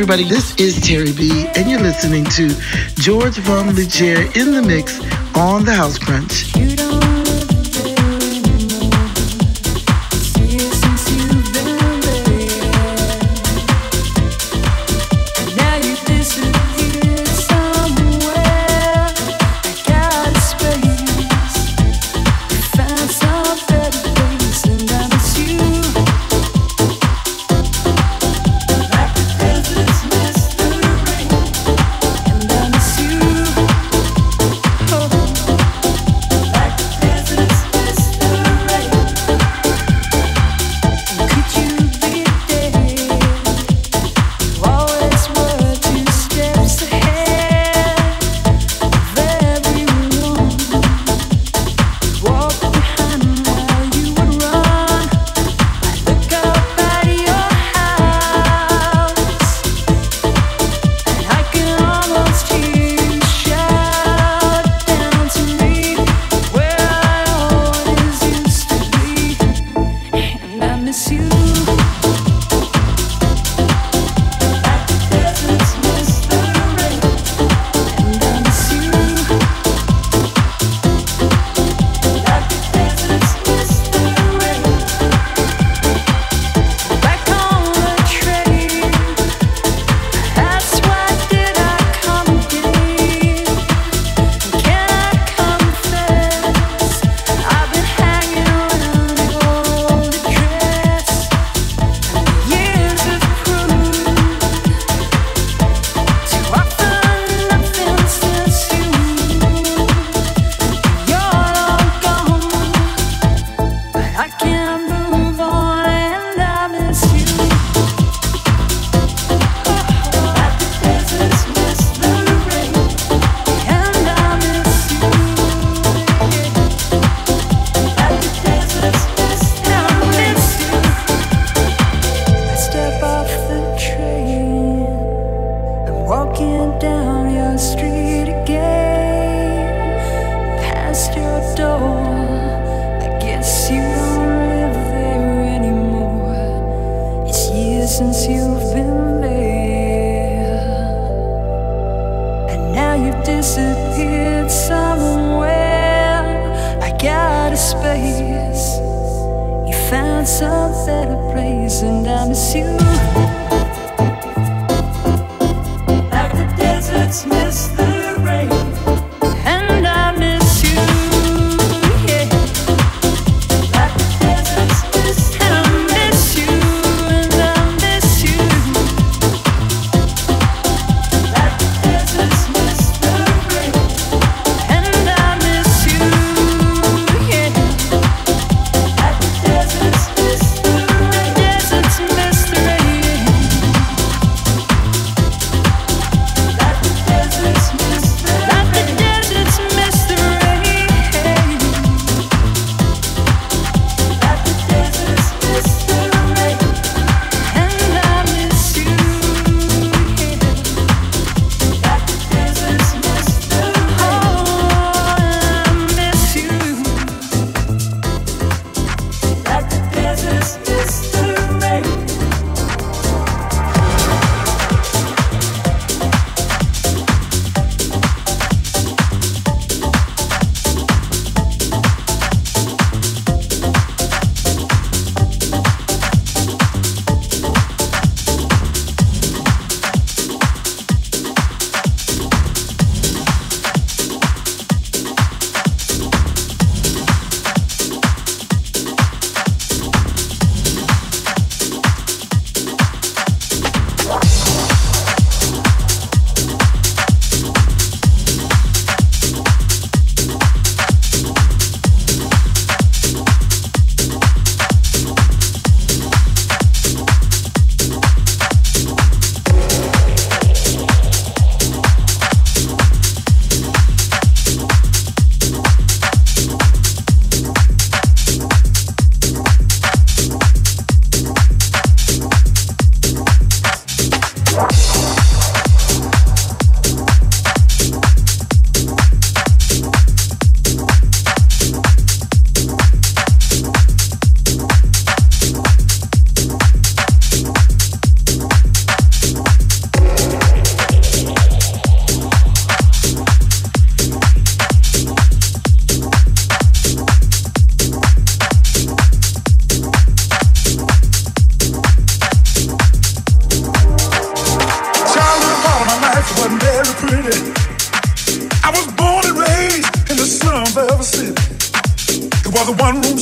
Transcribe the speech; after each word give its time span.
everybody, 0.00 0.22
this 0.22 0.54
is 0.58 0.76
Terri 0.76 1.16
B, 1.16 1.48
and 1.56 1.68
you're 1.68 1.80
listening 1.80 2.24
to 2.26 2.48
George 3.02 3.36
Von 3.38 3.74
Liger 3.74 4.30
in 4.38 4.52
the 4.52 4.62
mix 4.64 5.00
on 5.34 5.64
the 5.64 5.74
House 5.74 5.98
Crunch. 5.98 7.17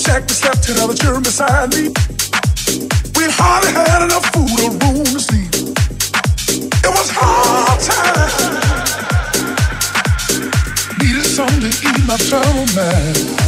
Room 0.07 0.15
shack 0.15 0.27
that 0.27 0.35
slept 0.35 0.69
another 0.69 0.95
children 0.95 1.23
beside 1.23 1.71
me. 1.75 1.89
We 3.17 3.25
hardly 3.31 3.73
had 3.73 4.05
enough 4.05 4.27
food 4.33 4.61
or 4.61 4.71
room 4.71 5.05
to 5.05 5.21
sleep. 5.21 5.53
It 6.85 6.91
was 6.91 7.11
hard 7.13 7.81
time. 7.81 8.31
Needed 10.99 11.25
something 11.25 11.61
to 11.61 11.89
eat 11.89 12.07
my 12.07 12.17
troubled 12.17 12.75
mind. 12.75 13.46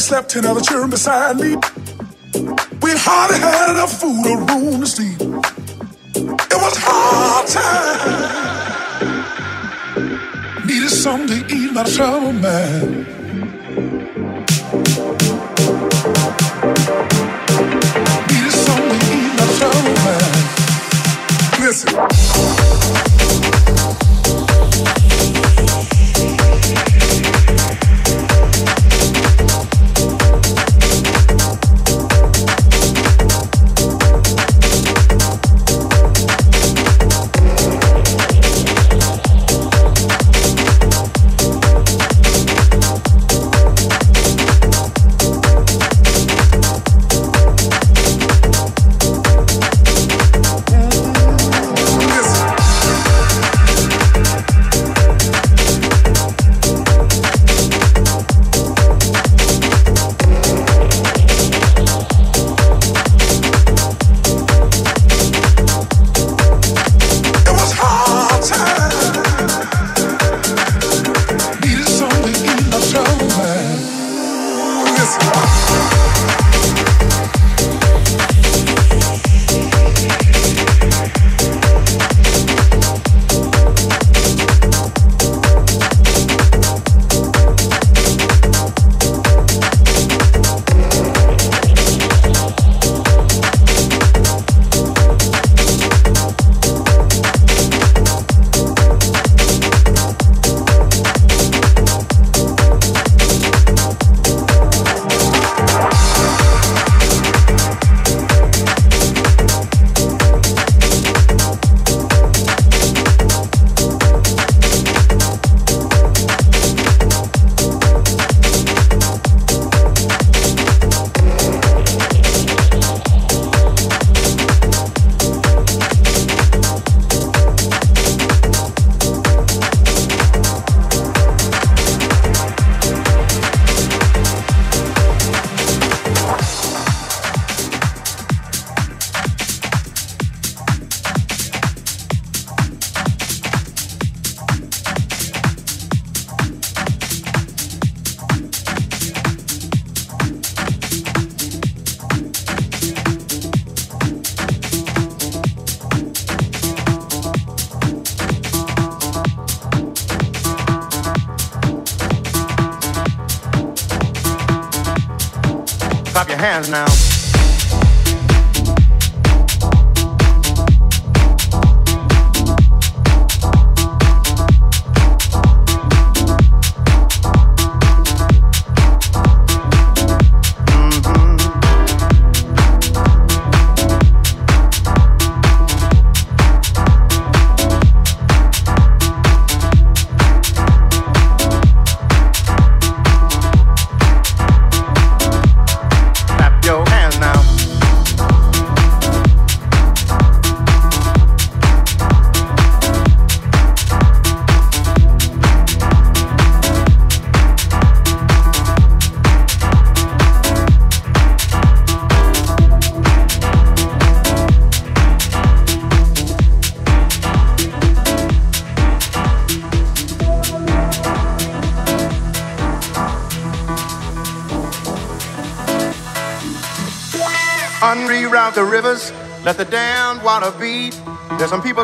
That 0.00 0.06
slept 0.06 0.30
ten 0.30 0.46
other 0.46 0.60
children 0.60 0.88
beside 0.88 1.36
me. 1.36 1.56
We 2.80 2.92
hardly 2.96 3.38
had 3.38 3.72
enough 3.72 4.00
food 4.00 4.26
or 4.26 4.38
room 4.38 4.80
to 4.80 4.86
sleep. 4.86 5.20
It 5.20 6.58
was 6.64 6.76
hard 6.80 7.46
time. 7.46 8.26
Needed 10.66 10.90
something 10.90 11.46
to 11.46 11.54
ease 11.54 11.72
my 11.72 11.84
trouble, 11.84 12.32
man. 12.32 13.19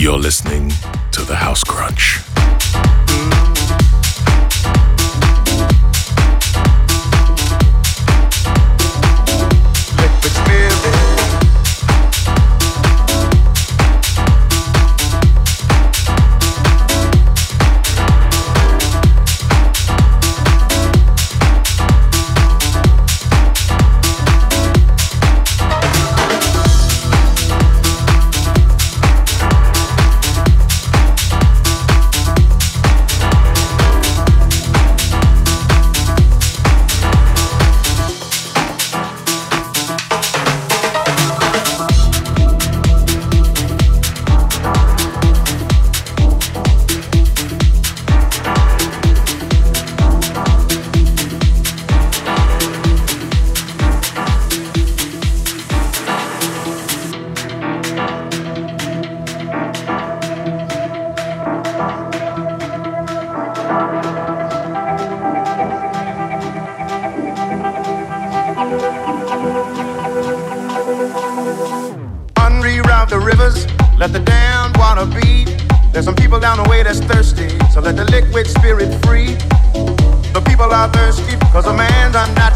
You're 0.00 0.16
listening 0.16 0.70
to 1.10 1.22
the 1.22 1.34
House 1.34 1.64
Crunch. 1.64 2.27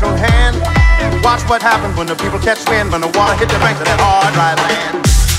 natural 0.03 0.17
hand. 0.17 1.25
Watch 1.25 1.43
what 1.49 1.63
happens 1.63 1.97
when 1.97 2.07
the 2.07 2.17
people 2.17 2.39
catch 2.39 2.69
wind, 2.69 2.91
when 2.91 3.01
the 3.01 3.09
water 3.09 3.37
hit 3.39 3.49
the 3.49 3.59
banks 3.59 3.81
of 3.81 3.87
that 3.87 4.01
hard, 4.01 4.35
dry 4.35 4.55
land. 4.55 5.32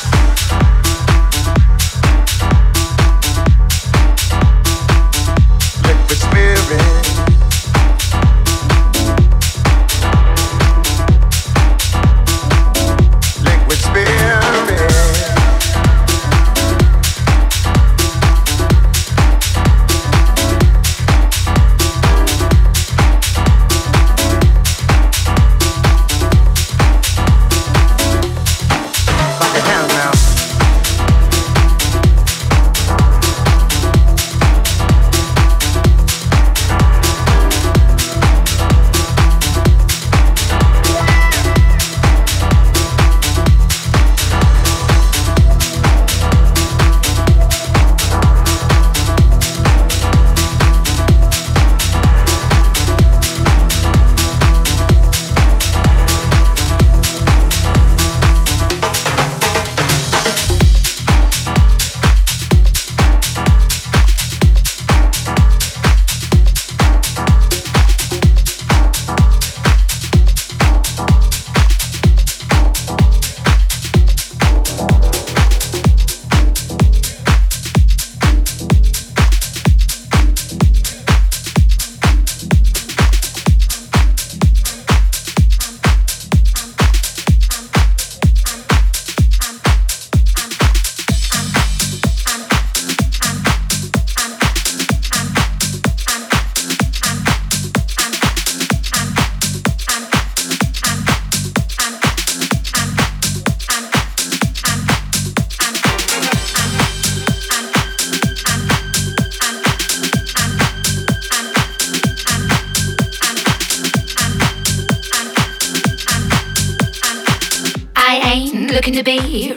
To 118.92 119.04
me. 119.04 119.56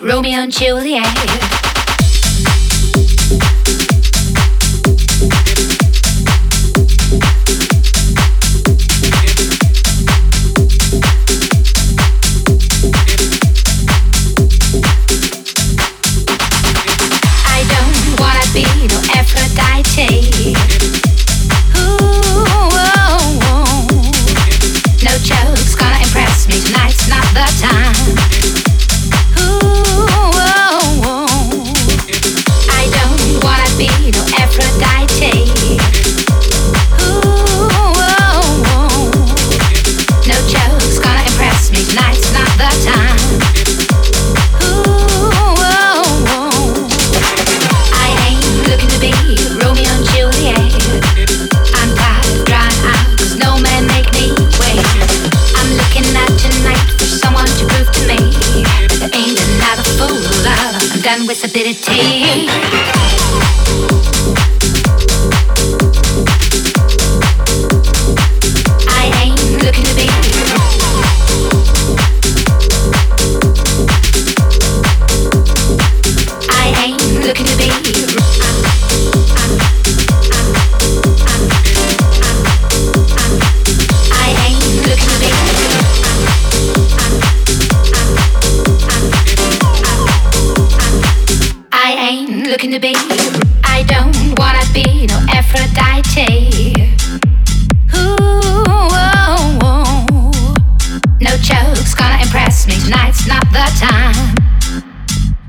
no 101.27 101.37
joke's 101.39 101.95
gonna 101.95 102.23
impress 102.23 102.67
me. 102.67 102.75
Tonight's 102.87 103.27
not 103.27 103.43
the 103.51 103.67
time. 103.83 104.15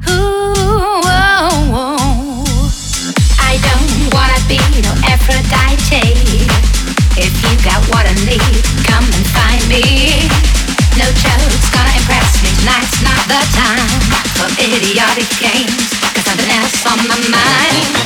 Ooh, 0.09 1.05
oh, 1.05 1.53
oh. 1.73 2.69
I 3.37 3.61
don't 3.61 3.93
wanna 4.13 4.39
be 4.49 4.57
no 4.81 4.93
Aphrodite. 5.05 6.01
If 7.17 7.33
you 7.43 7.53
got 7.61 7.81
what 7.93 8.05
I 8.09 8.15
need, 8.25 8.57
come 8.89 9.05
and 9.05 9.25
find 9.37 9.61
me. 9.69 10.25
No 10.97 11.05
joke's 11.13 11.69
gonna 11.69 11.93
impress 11.93 12.41
me. 12.41 12.49
Tonight's 12.61 12.97
not 13.05 13.21
the 13.29 13.41
time 13.53 14.01
for 14.33 14.49
idiotic 14.57 15.29
games. 15.37 15.93
Got 16.01 16.25
something 16.25 16.51
else 16.57 16.85
on 16.89 16.97
my 17.07 17.19
mind. 17.29 17.96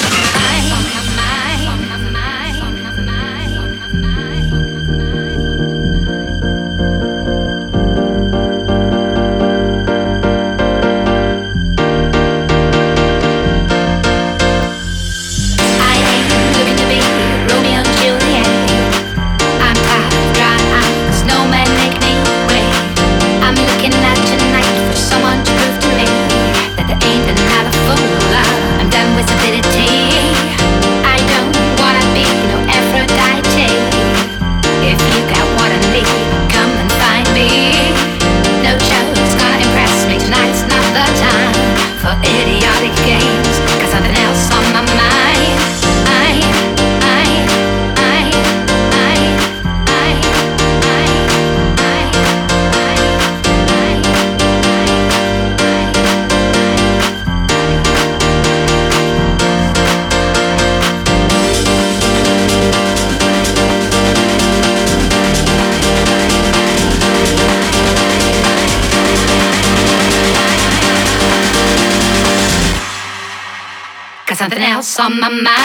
my 75.21 75.29
mind. 75.29 75.61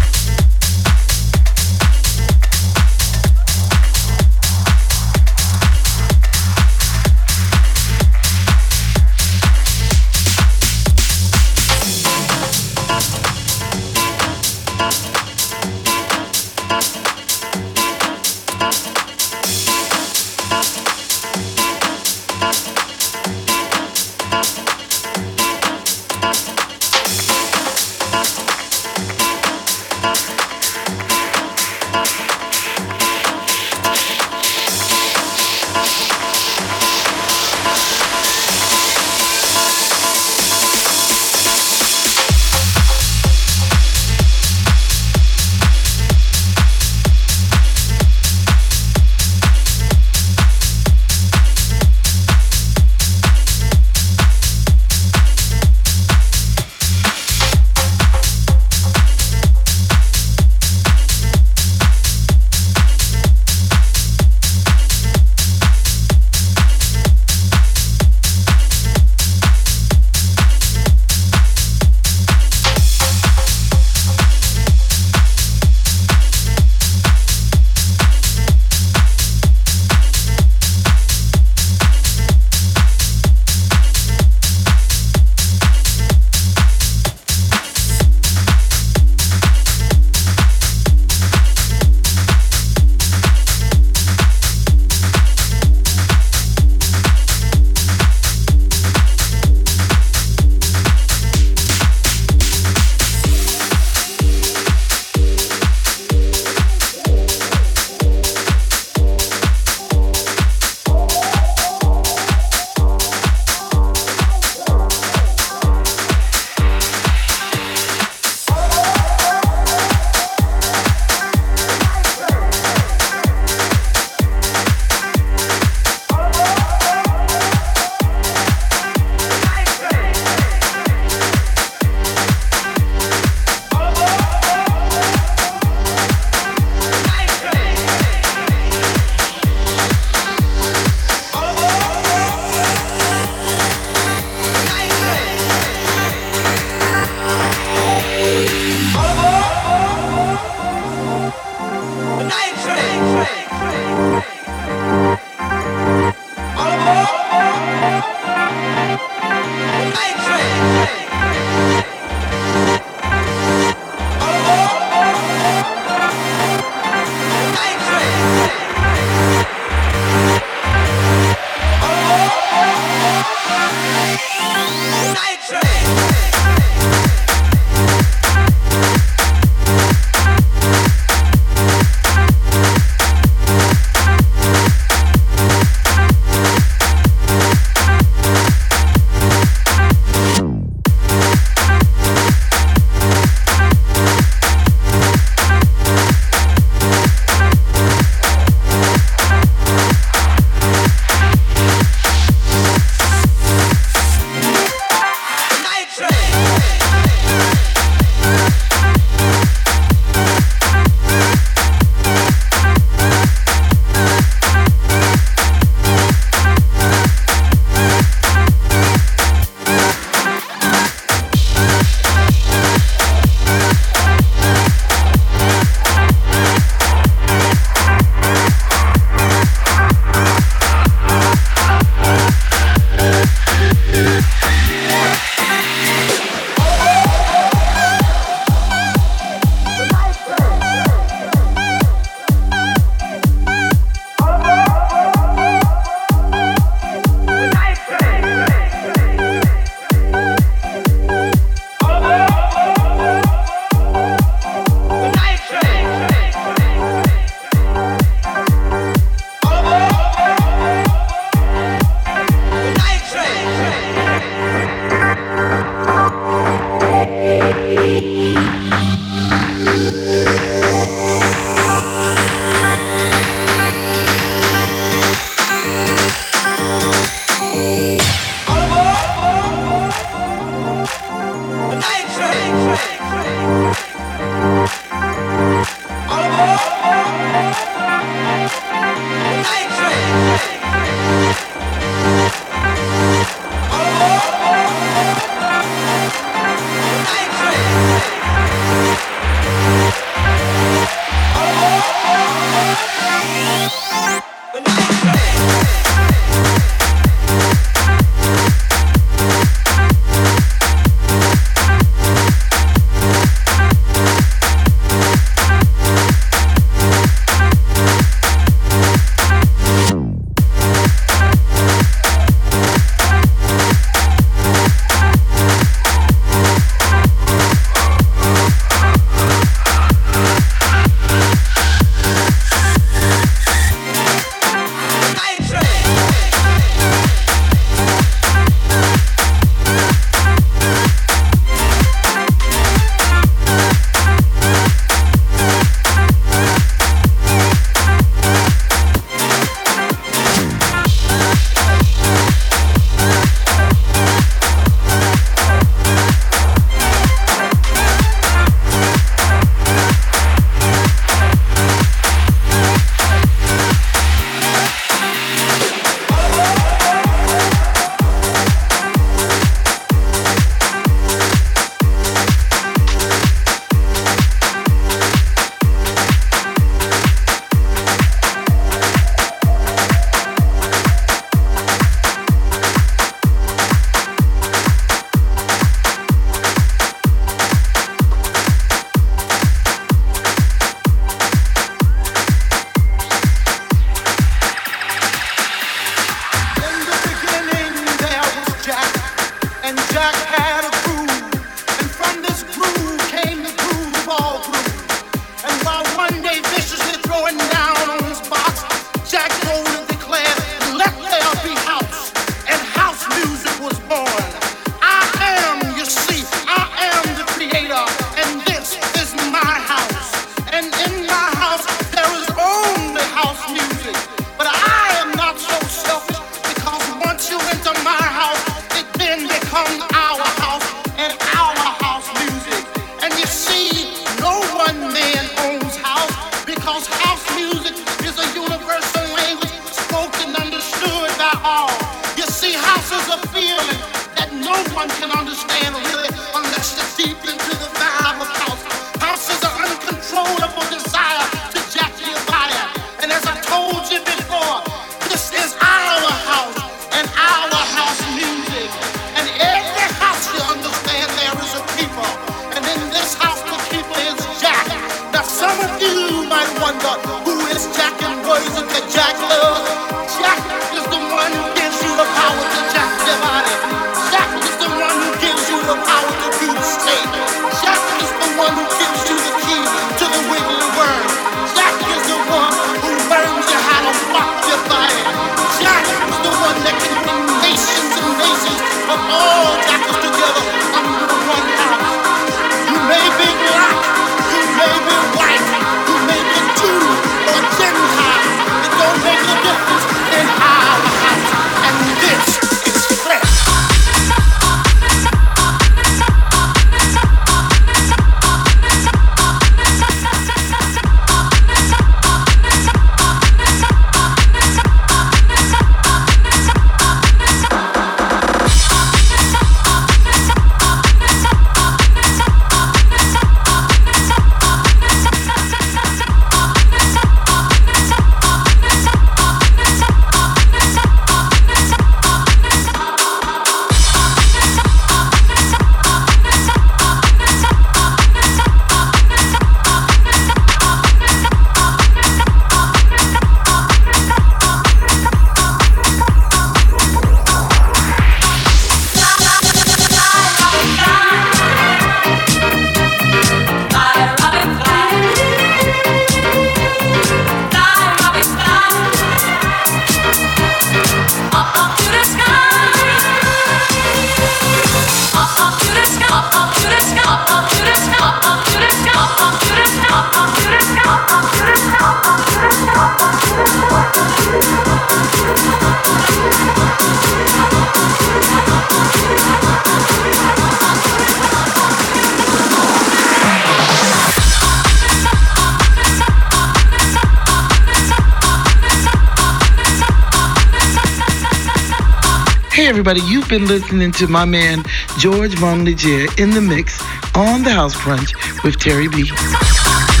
Everybody, 592.81 593.01
you've 593.11 593.29
been 593.29 593.45
listening 593.45 593.91
to 593.91 594.07
my 594.07 594.25
man 594.25 594.63
George 594.97 595.35
Von 595.35 595.67
in 595.67 596.31
the 596.31 596.41
mix 596.41 596.81
on 597.15 597.43
the 597.43 597.51
House 597.51 597.75
Brunch 597.75 598.15
with 598.43 598.57
Terri 598.57 598.89
B. 598.91 600.00